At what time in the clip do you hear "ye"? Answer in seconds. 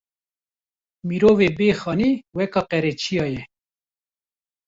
3.33-3.43